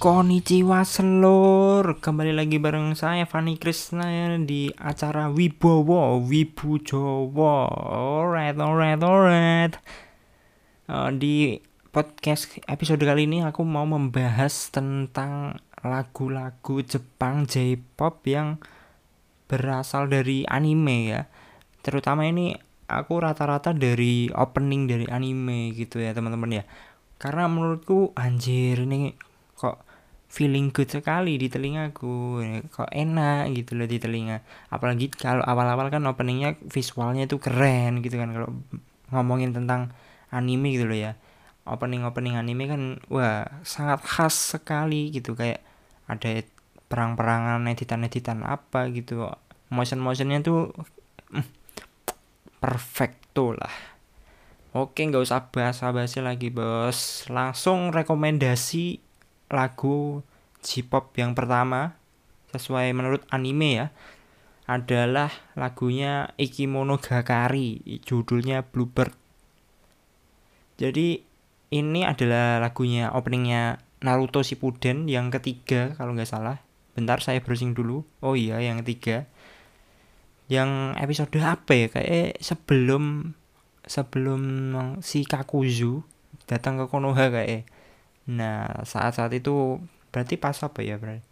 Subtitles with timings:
[0.00, 2.00] Konnichiwa selur.
[2.00, 4.08] Kembali lagi bareng saya Fani Krisna
[4.40, 9.76] di acara Wibowo Wibu Jowo Alright, alright, alright.
[10.88, 11.60] Uh, Di
[11.92, 18.56] podcast episode kali ini aku mau membahas tentang lagu-lagu Jepang J-pop yang
[19.52, 21.28] berasal dari anime ya.
[21.84, 22.56] Terutama ini
[22.88, 26.64] aku rata-rata dari opening dari anime gitu ya teman-teman ya.
[27.20, 29.12] Karena menurutku anjir ini
[29.60, 29.89] kok
[30.30, 32.38] feeling good sekali di telingaku.
[32.70, 34.46] Kok enak gitu loh di telinga.
[34.70, 38.30] Apalagi kalau awal-awal kan openingnya visualnya itu keren gitu kan.
[38.30, 38.48] Kalau
[39.10, 39.90] ngomongin tentang
[40.30, 41.12] anime gitu loh ya.
[41.66, 45.34] Opening opening anime kan wah sangat khas sekali gitu.
[45.34, 45.66] Kayak
[46.06, 46.46] ada
[46.86, 49.26] perang-perangan editan-editan apa gitu.
[49.74, 50.70] Motion motionnya tuh
[51.34, 51.46] mm,
[52.62, 53.74] perfecto lah.
[54.70, 57.26] Oke nggak usah basa-basi lagi bos.
[57.26, 59.02] Langsung rekomendasi
[59.50, 60.22] lagu
[60.60, 61.96] J-pop yang pertama
[62.50, 63.86] sesuai menurut anime ya
[64.70, 69.14] adalah lagunya Ikimono Gakari judulnya Bluebird.
[70.78, 71.22] Jadi
[71.70, 76.62] ini adalah lagunya openingnya Naruto Shippuden yang ketiga kalau nggak salah.
[76.94, 78.06] Bentar saya browsing dulu.
[78.22, 79.26] Oh iya yang ketiga.
[80.50, 81.86] Yang episode apa ya?
[81.90, 83.34] Kayak sebelum
[83.86, 84.42] sebelum
[85.02, 86.02] si Kakuzu
[86.46, 87.66] datang ke Konoha kayak.
[88.30, 91.24] Nah, saat-saat itu berarti pas apa ya, berarti?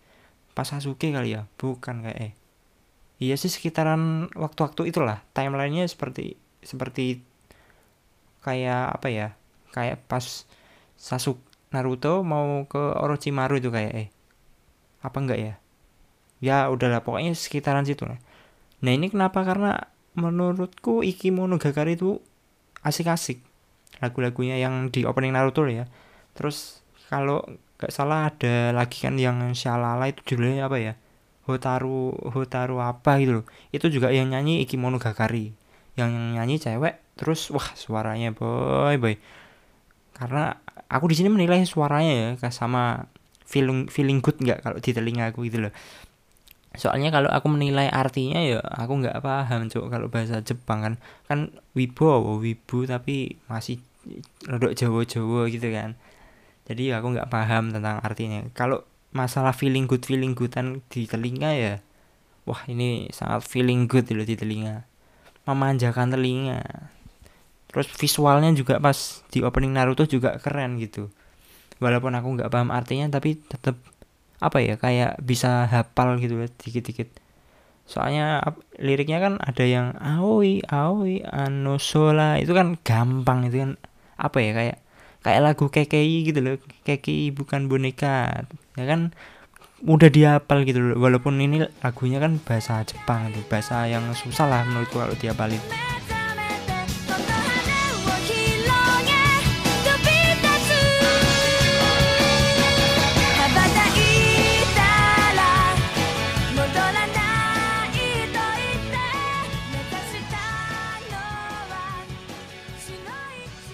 [0.55, 1.47] Pas Sasuke kali ya?
[1.59, 2.33] Bukan kayak eh.
[3.19, 5.23] Iya sih sekitaran waktu-waktu itulah.
[5.35, 7.23] Timelinenya seperti seperti
[8.43, 9.29] kayak apa ya?
[9.75, 10.47] Kayak pas
[10.99, 14.09] Sasuke Naruto mau ke Orochimaru itu kayak eh.
[15.05, 15.55] Apa enggak ya?
[16.39, 18.19] Ya udahlah pokoknya sekitaran situ lah.
[18.79, 19.43] Nah, ini kenapa?
[19.43, 22.23] Karena menurutku Iki Monogatari itu
[22.87, 23.43] asik-asik.
[23.99, 25.91] Lagu-lagunya yang di opening Naruto ya.
[26.39, 27.41] Terus kalau
[27.81, 30.95] nggak salah ada lagi kan yang Shalala itu judulnya apa ya?
[31.49, 33.45] Hotaru Hotaru apa gitu loh.
[33.73, 35.57] Itu juga yang nyanyi Ikimono Gakari
[35.97, 39.17] yang nyanyi cewek terus wah suaranya boy boy.
[40.13, 40.53] Karena
[40.93, 43.09] aku di sini menilai suaranya ya sama
[43.49, 45.73] feeling feeling good nggak kalau di telinga aku gitu loh.
[46.77, 50.95] Soalnya kalau aku menilai artinya ya aku nggak paham cok kalau bahasa Jepang kan.
[51.25, 53.81] Kan wibo wibu tapi masih
[54.45, 55.97] rodok Jawa-Jawa gitu kan
[56.69, 58.45] jadi aku nggak paham tentang artinya.
[58.53, 58.85] Kalau
[59.17, 61.75] masalah feeling good feeling goodan di telinga ya
[62.49, 64.89] wah ini sangat feeling good loh di telinga.
[65.45, 66.65] Memanjakan telinga.
[67.69, 68.97] Terus visualnya juga pas
[69.29, 71.13] di opening Naruto juga keren gitu.
[71.85, 73.77] Walaupun aku nggak paham artinya tapi tetap
[74.41, 77.13] apa ya kayak bisa hafal gitu ya dikit-dikit.
[77.85, 78.41] Soalnya
[78.81, 83.73] liriknya kan ada yang aoi aoi anosola itu kan gampang itu kan
[84.17, 84.77] apa ya kayak
[85.23, 86.57] kayak lagu KKI gitu loh.
[86.87, 88.47] KKI bukan boneka.
[88.79, 89.17] Ya kan
[89.83, 90.97] mudah dihafal gitu loh.
[90.99, 95.63] Walaupun ini lagunya kan bahasa Jepang itu bahasa yang susah lah menurutku kalau dihafalin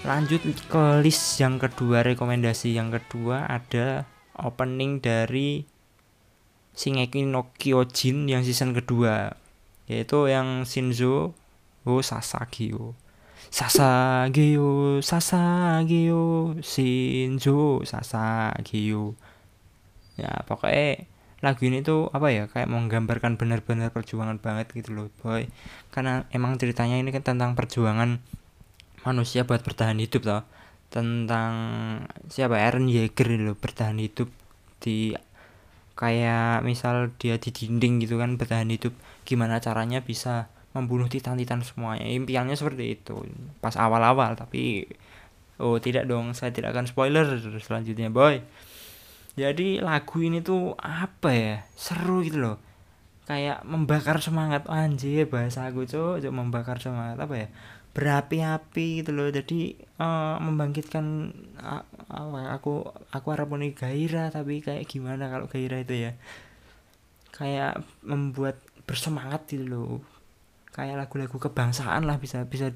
[0.05, 4.05] lanjut ke list yang kedua rekomendasi yang kedua ada
[4.37, 5.65] opening dari
[6.77, 9.33] Shingeki no Kyojin yang season kedua
[9.89, 11.33] yaitu yang Shinzo
[11.89, 12.93] oh Sasageo
[13.49, 19.17] Sasageo Sasageo Shinzo Sasageo
[20.21, 21.09] ya pokoknya
[21.41, 25.45] lagu ini tuh apa ya kayak menggambarkan benar-benar perjuangan banget gitu loh boy.
[25.93, 28.17] Karena emang ceritanya ini kan tentang perjuangan
[29.05, 30.43] manusia buat bertahan hidup toh.
[30.89, 31.53] Tentang
[32.27, 32.57] siapa?
[32.57, 34.27] Eren Yeager loh bertahan hidup
[34.81, 35.13] di
[35.95, 38.91] kayak misal dia di dinding gitu kan bertahan hidup.
[39.23, 42.09] Gimana caranya bisa membunuh titan-titan semuanya?
[42.09, 43.15] Impiannya seperti itu.
[43.61, 44.89] Pas awal-awal tapi
[45.55, 47.23] oh tidak dong saya tidak akan spoiler
[47.61, 48.43] selanjutnya boy.
[49.35, 51.55] Jadi lagu ini tuh apa ya?
[51.75, 52.57] Seru gitu loh.
[53.27, 54.63] Kayak membakar semangat.
[54.71, 57.19] Anjir bahasa aku tuh membakar semangat.
[57.19, 57.47] Apa ya
[57.95, 59.31] berapi-api gitu loh.
[59.31, 59.71] Jadi
[60.03, 61.31] uh, membangkitkan
[61.63, 62.83] uh, aku
[63.15, 66.11] aku harap ini gairah tapi kayak gimana kalau gairah itu ya?
[67.31, 70.03] Kayak membuat bersemangat gitu loh.
[70.75, 72.75] Kayak lagu-lagu kebangsaan lah bisa bisa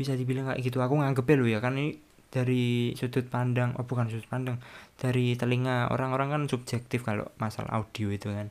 [0.00, 0.80] bisa dibilang kayak gitu.
[0.80, 2.00] Aku nganggep loh ya kan ini
[2.32, 4.60] dari sudut pandang oh bukan sudut pandang
[4.98, 8.48] dari telinga orang-orang kan subjektif kalau masalah audio itu kan.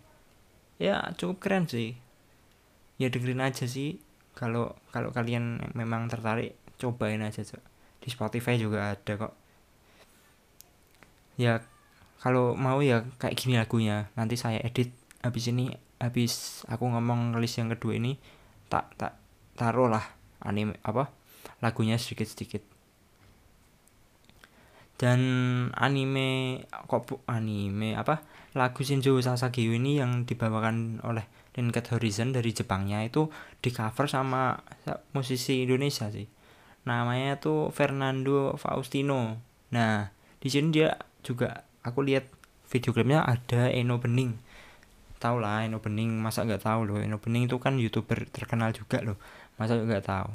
[0.77, 1.97] Ya cukup keren sih.
[3.01, 3.97] Ya dengerin aja sih
[4.35, 7.63] kalau kalau kalian memang tertarik cobain aja cok.
[8.03, 9.33] Di Spotify juga ada kok.
[11.39, 11.63] Ya
[12.21, 14.11] kalau mau ya kayak gini lagunya.
[14.13, 14.91] Nanti saya edit.
[15.23, 18.19] Habis ini habis aku ngomong list yang kedua ini
[18.67, 19.15] tak tak
[19.55, 20.03] taruh lah
[20.43, 21.07] anime apa
[21.63, 22.63] lagunya sedikit sedikit
[24.95, 25.19] dan
[25.75, 28.23] anime kok bu, anime apa
[28.55, 33.31] lagu Shinjo Sasageo ini yang dibawakan oleh Linked Horizon dari Jepangnya itu
[33.63, 34.59] di cover sama
[35.15, 36.27] musisi Indonesia sih.
[36.83, 39.39] Namanya tuh Fernando Faustino.
[39.71, 40.11] Nah
[40.43, 42.27] di sini dia juga aku lihat
[42.67, 44.35] video klipnya ada Eno Bening.
[45.17, 46.99] Tau lah Eno Bening masa nggak tahu loh?
[46.99, 49.15] Eno Bening itu kan youtuber terkenal juga loh.
[49.55, 50.29] Masa nggak tahu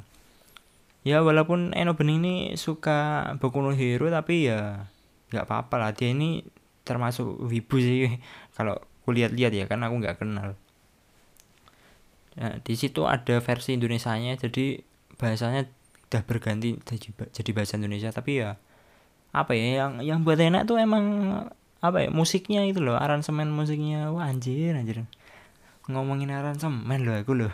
[1.01, 4.89] ya walaupun Eno Bening ini suka Boku no Hero tapi ya
[5.29, 5.91] nggak apa-apa lah.
[5.93, 6.41] Dia ini
[6.81, 8.09] termasuk wibu sih.
[8.57, 10.57] Kalau kulihat lihat ya kan aku nggak kenal
[12.37, 14.83] nah, di situ ada versi Indonesia-nya jadi
[15.19, 15.67] bahasanya
[16.11, 16.75] udah berganti
[17.31, 18.11] jadi, bahasa Indonesia.
[18.11, 18.59] Tapi ya
[19.31, 21.05] apa ya yang yang buat enak tuh emang
[21.79, 24.11] apa ya musiknya itu loh aransemen musiknya.
[24.11, 25.07] Wah anjir anjir.
[25.87, 27.53] Ngomongin aransemen loh aku loh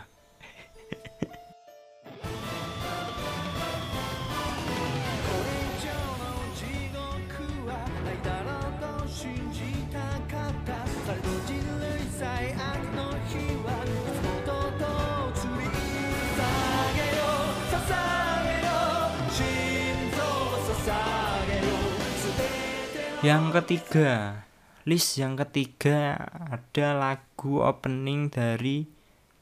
[23.25, 24.45] yang ketiga
[24.87, 26.15] list yang ketiga
[26.47, 28.87] ada lagu opening dari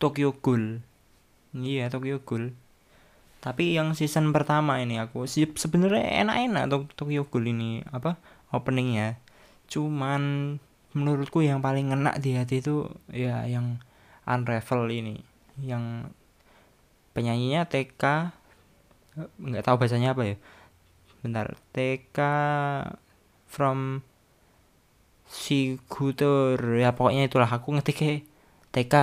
[0.01, 0.81] Tokyo Ghoul.
[1.53, 2.57] Iya Tokyo Ghoul.
[3.45, 8.17] Tapi yang season pertama ini aku sebenarnya enak-enak Tokyo Ghoul ini apa
[8.49, 9.21] openingnya.
[9.69, 10.57] Cuman
[10.97, 13.77] menurutku yang paling ngena di hati itu ya yang
[14.25, 15.21] Unravel ini.
[15.61, 16.09] Yang
[17.13, 18.33] penyanyinya TK
[19.45, 20.35] nggak tahu bahasanya apa ya
[21.25, 22.19] bentar TK
[23.49, 24.05] from
[25.25, 28.29] Sigure ya pokoknya itulah aku ngetik
[28.69, 28.95] TK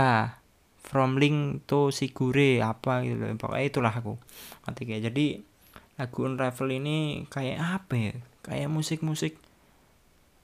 [0.93, 3.33] from link to Sigure apa gitu loh.
[3.41, 4.21] Pokoknya itulah aku
[4.69, 5.41] ngetik jadi
[5.97, 8.15] lagu Unravel ini kayak apa ya?
[8.45, 9.41] Kayak musik-musik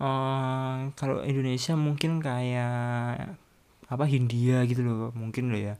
[0.00, 3.36] uh, kalau Indonesia mungkin kayak
[3.88, 5.74] apa Hindia gitu loh mungkin loh ya.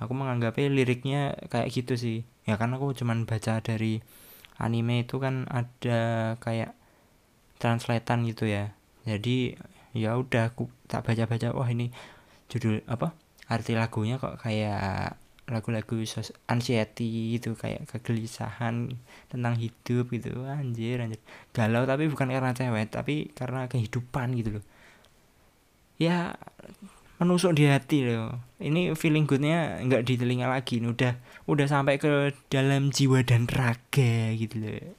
[0.00, 2.18] Aku menganggapnya liriknya kayak gitu sih.
[2.48, 4.00] Ya kan aku cuman baca dari
[4.58, 6.74] anime itu kan ada kayak
[7.58, 8.74] translatean gitu ya.
[9.04, 9.58] Jadi
[9.94, 11.90] ya udah aku tak baca-baca wah ini
[12.50, 13.14] judul apa
[13.46, 15.14] arti lagunya kok kayak
[15.44, 16.00] lagu-lagu
[16.48, 18.96] anxiety gitu kayak kegelisahan
[19.28, 20.48] tentang hidup gitu.
[20.48, 21.20] Anjir anjir.
[21.52, 24.64] Galau tapi bukan karena cewek tapi karena kehidupan gitu loh.
[26.00, 26.34] Ya
[27.24, 28.36] menusuk di hati loh.
[28.60, 31.16] Ini feeling goodnya nggak di telinga lagi udah
[31.48, 34.92] udah sampai ke dalam jiwa dan raga gitu loh.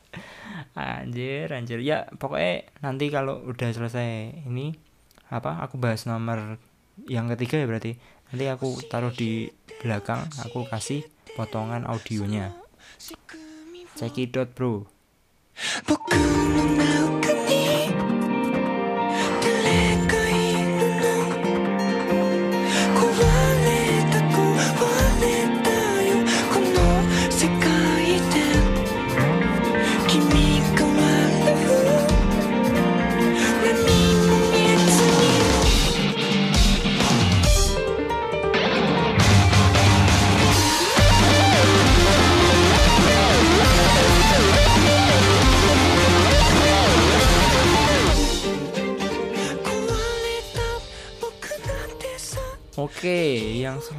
[0.74, 1.80] Anjir anjir.
[1.86, 4.74] Ya pokoknya nanti kalau udah selesai ini
[5.30, 6.57] apa aku bahas nomor
[7.06, 8.01] yang ketiga ya berarti.
[8.33, 9.54] Nanti aku taruh di
[9.86, 11.06] belakang aku kasih
[11.38, 12.57] potongan audionya.
[13.95, 14.89] Cekidot bro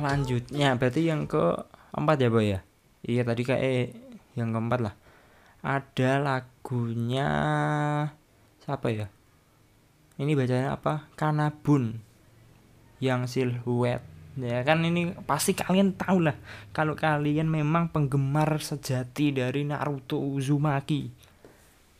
[0.06, 2.60] selanjutnya berarti yang ke empat ya boy ya.
[3.02, 3.90] Iya tadi kayak eh,
[4.38, 4.94] yang keempat lah.
[5.66, 7.28] Ada lagunya
[8.62, 9.10] siapa ya?
[10.22, 11.10] Ini bacanya apa?
[11.18, 11.98] Kanabun
[13.02, 16.36] yang silhouette ya kan ini pasti kalian tahu lah
[16.76, 21.08] kalau kalian memang penggemar sejati dari Naruto Uzumaki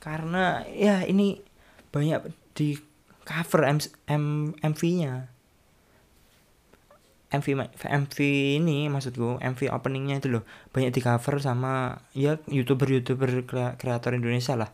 [0.00, 1.40] karena ya ini
[1.88, 2.76] banyak di
[3.24, 4.24] cover M M
[4.60, 5.32] MV-nya
[7.38, 8.16] MV MV
[8.62, 13.28] ini maksudku MV openingnya itu loh banyak di cover sama ya youtuber youtuber
[13.76, 14.70] kreator Indonesia lah.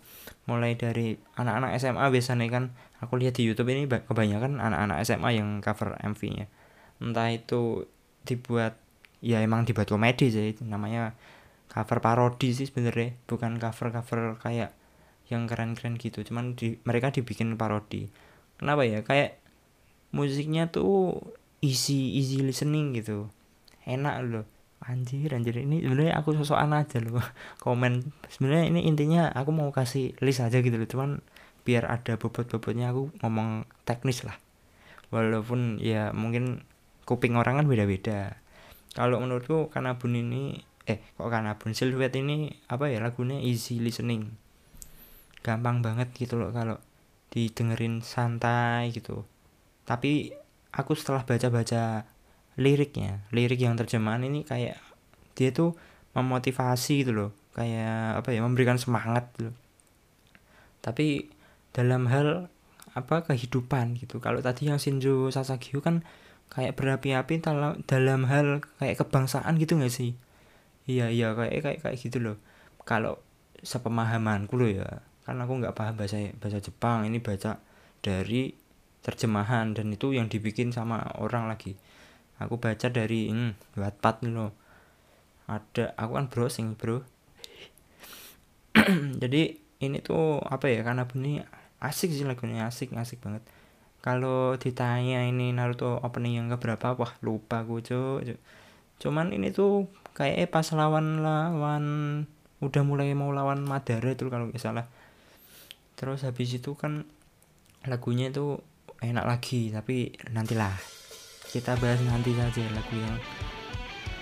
[0.46, 2.64] Mulai dari anak-anak SMA biasanya kan
[3.02, 6.46] aku lihat di YouTube ini kebanyakan anak-anak SMA yang cover MV-nya
[7.02, 7.90] entah itu
[8.22, 8.78] dibuat
[9.18, 11.18] ya emang dibuat komedi sih namanya
[11.66, 14.70] cover parodi sih sebenarnya bukan cover cover kayak
[15.32, 16.20] yang keren-keren gitu.
[16.20, 18.12] Cuman di, mereka dibikin parodi.
[18.60, 19.00] Kenapa ya?
[19.00, 19.40] Kayak
[20.12, 21.16] musiknya tuh
[21.62, 23.30] easy easy listening gitu.
[23.86, 24.46] Enak loh.
[24.82, 25.54] Anjir anjir.
[25.62, 27.22] Ini sebenarnya aku sosokan aja loh.
[27.64, 28.10] Komen.
[28.28, 30.90] Sebenarnya ini intinya aku mau kasih list aja gitu loh.
[30.90, 31.10] Cuman
[31.62, 34.34] biar ada bobot-bobotnya aku ngomong teknis lah.
[35.14, 36.66] Walaupun ya mungkin
[37.06, 38.42] kuping orang kan beda-beda.
[38.92, 43.78] Kalau menurutku karena bun ini eh kok karena bun silhouette ini apa ya lagunya easy
[43.78, 44.34] listening.
[45.46, 46.82] Gampang banget gitu loh kalau
[47.30, 49.22] didengerin santai gitu.
[49.86, 50.41] Tapi
[50.72, 52.08] aku setelah baca-baca
[52.56, 54.76] liriknya lirik yang terjemahan ini kayak
[55.36, 55.72] dia tuh
[56.12, 59.52] memotivasi gitu loh kayak apa ya memberikan semangat gitu
[60.82, 61.30] tapi
[61.72, 62.52] dalam hal
[62.92, 64.20] apa kehidupan gitu.
[64.20, 66.04] Kalau tadi yang Shinjo Sasageo kan
[66.52, 70.12] kayak berapi-api dalam dalam hal kayak kebangsaan gitu nggak sih?
[70.84, 72.36] Iya iya kayak kayak kayak gitu loh.
[72.84, 73.22] Kalau
[73.62, 74.88] sepemahamanku loh ya
[75.22, 77.62] kan aku nggak paham bahasa bahasa Jepang ini baca
[78.02, 78.50] dari
[79.02, 81.74] terjemahan dan itu yang dibikin sama orang lagi.
[82.38, 84.54] Aku baca dari hmm, Wattpad loh.
[85.50, 87.02] Ada aku kan browsing bro.
[89.22, 91.42] Jadi ini tuh apa ya karena bunyi
[91.82, 93.42] asik sih lagunya asik asik banget.
[94.02, 98.34] Kalau ditanya ini Naruto opening yang keberapa wah lupa gue cuy
[99.02, 101.84] cuman ini tuh kayak pas lawan lawan
[102.62, 104.86] udah mulai mau lawan Madara itu kalau nggak salah.
[105.98, 107.02] Terus habis itu kan
[107.82, 108.62] lagunya itu
[109.02, 110.72] enak lagi tapi nantilah.
[111.52, 113.18] Kita bahas nanti saja lagu yang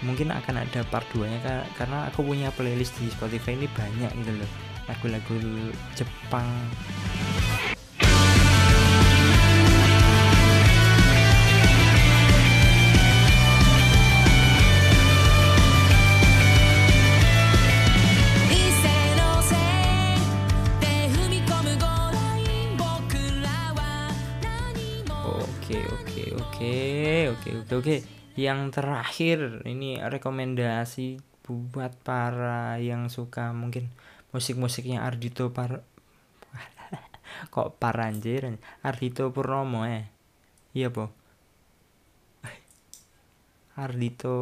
[0.02, 4.32] mungkin akan ada part 2 nya karena aku punya playlist di Spotify ini banyak gitu
[4.40, 4.50] loh.
[4.90, 5.38] Lagu-lagu
[5.94, 6.48] Jepang
[27.70, 27.96] oke oke
[28.34, 33.86] yang terakhir ini rekomendasi buat para yang suka mungkin
[34.34, 35.86] musik-musiknya Ardito Par
[37.54, 38.58] kok Paranjir?
[38.82, 40.10] Ardito Purnomo eh?
[40.74, 41.14] Iya po
[43.86, 44.34] Ardito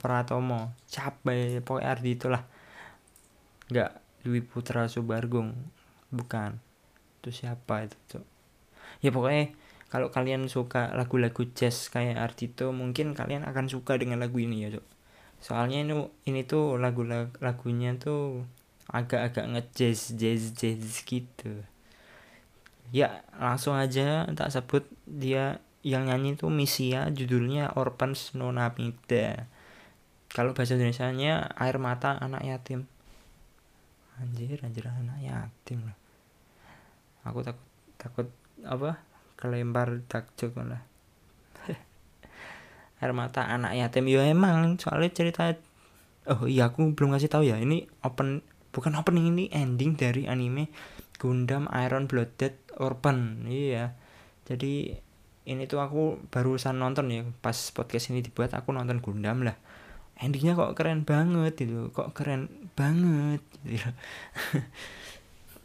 [0.00, 0.72] Pratomo.
[0.88, 2.48] Capek pokoknya Ardito lah.
[3.68, 3.92] Nggak
[4.24, 5.52] Dwi Putra Subargung.
[6.08, 6.56] Bukan.
[7.20, 8.38] Itu siapa itu cok
[9.04, 9.54] ya pokoknya
[9.88, 14.78] kalau kalian suka lagu-lagu jazz kayak Ardito mungkin kalian akan suka dengan lagu ini ya
[14.78, 14.86] cok
[15.38, 15.94] soalnya ini
[16.26, 17.06] ini tuh lagu
[17.38, 18.42] lagunya tuh
[18.88, 21.62] agak-agak ngejazz jazz jazz gitu.
[22.88, 29.46] Ya langsung aja tak sebut dia yang nyanyi itu Misia judulnya Orphans Nonamida
[30.32, 32.88] kalau bahasa Indonesia nya air mata anak yatim.
[34.18, 35.96] Anjir anjir anak yatim lah.
[37.28, 37.68] Aku takut
[38.00, 38.26] takut
[38.64, 38.98] apa
[39.38, 40.82] kelempar takjub lah
[43.00, 44.10] air mata anak yatim.
[44.10, 45.54] Ya emang soalnya cerita
[46.26, 47.56] oh iya aku belum kasih tahu ya.
[47.62, 48.42] Ini open
[48.74, 50.68] bukan opening ini ending dari anime
[51.22, 53.46] Gundam Iron Blooded Orphan.
[53.46, 53.94] Iya.
[54.50, 54.90] Jadi
[55.48, 57.22] ini tuh aku barusan nonton ya.
[57.38, 59.54] Pas podcast ini dibuat aku nonton Gundam lah.
[60.18, 61.94] Endingnya kok keren banget gitu.
[61.94, 63.86] Kok keren banget gitu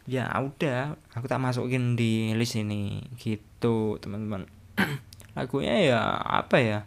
[0.04, 0.96] ya udah.
[1.16, 3.04] Aku tak masukin di list ini.
[3.16, 4.48] Gitu teman-teman.
[5.36, 6.78] Lagunya ya apa ya?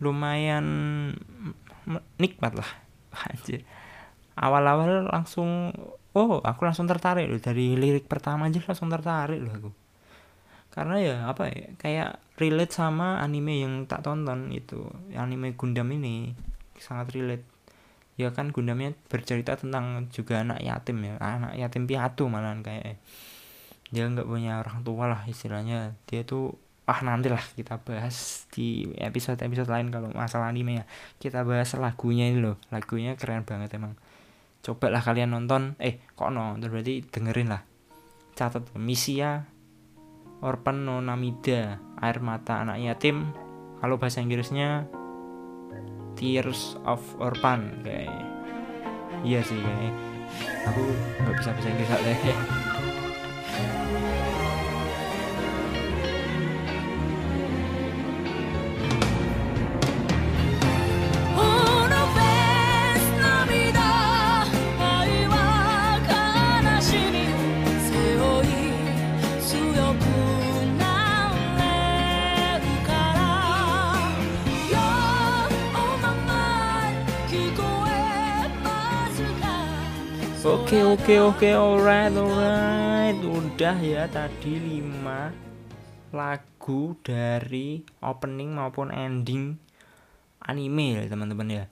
[0.00, 0.66] Lumayan
[2.20, 2.70] nikmat lah.
[3.28, 3.64] Anjir.
[4.38, 5.74] Awal-awal langsung
[6.14, 7.40] oh aku langsung tertarik loh.
[7.40, 9.70] Dari lirik pertama aja langsung tertarik loh aku.
[10.68, 14.86] Karena ya apa ya kayak relate sama anime yang tak tonton itu.
[15.14, 16.32] Anime Gundam ini.
[16.78, 17.57] Sangat relate
[18.18, 21.14] ya kan Gundamnya bercerita tentang juga anak yatim ya.
[21.22, 22.98] Anak yatim piatu malahan kayak
[23.88, 25.94] dia nggak punya orang tua lah istilahnya.
[26.10, 26.58] Dia tuh
[26.88, 30.84] ah nantilah kita bahas di episode episode lain kalau masalah anime ya.
[31.22, 32.58] Kita bahas lagunya ini loh.
[32.74, 33.94] Lagunya keren banget emang.
[34.66, 35.78] Coba lah kalian nonton.
[35.78, 36.66] Eh kok nonton?
[36.66, 37.62] Berarti dengerin lah.
[38.34, 39.46] Catat Misia
[40.38, 43.30] Orphan no Namida air mata anak yatim.
[43.78, 44.90] Kalau bahasa Inggrisnya
[46.18, 48.10] Tears of Orphan kayak
[49.22, 49.94] iya sih kayak
[50.66, 50.82] aku
[51.22, 52.18] nggak bisa bahasa Inggris deh
[80.68, 81.48] Oke oke oke.
[81.48, 83.16] Alright alright.
[83.24, 89.56] Udah ya tadi 5 lagu dari opening maupun ending
[90.44, 91.64] anime ya teman-teman ya.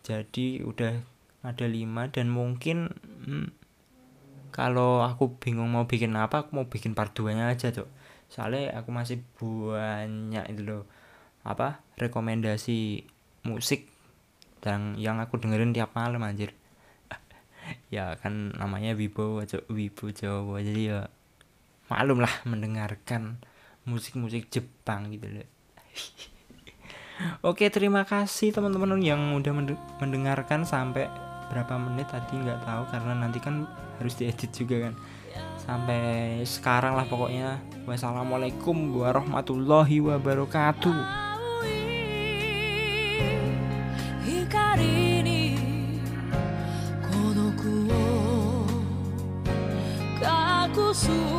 [0.00, 0.96] Jadi udah
[1.44, 2.88] ada 5 dan mungkin
[3.28, 3.52] hmm,
[4.48, 7.84] kalau aku bingung mau bikin apa aku mau bikin part 2 nya aja cok
[8.32, 10.88] soalnya aku masih banyak itu loh
[11.44, 13.04] apa rekomendasi
[13.44, 13.92] musik
[14.64, 16.56] yang yang aku dengerin tiap malam anjir
[17.88, 20.60] ya kan namanya Wibo cok Wibo Jawa.
[20.60, 21.08] Jadi ya
[21.88, 23.40] malum lah mendengarkan
[23.88, 25.48] musik-musik Jepang gitu loh.
[27.48, 29.50] Oke terima kasih teman-teman yang udah
[29.98, 31.10] mendengarkan sampai
[31.50, 32.82] berapa menit tadi nggak tahu.
[32.92, 33.66] Karena nanti kan
[33.98, 34.94] harus diedit juga kan.
[35.58, 36.00] Sampai
[36.48, 37.60] sekarang lah pokoknya.
[37.84, 41.27] Wassalamualaikum warahmatullahi wabarakatuh
[50.98, 51.37] So.